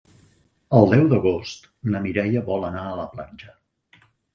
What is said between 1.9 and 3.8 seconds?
na Mireia vol anar a la platja.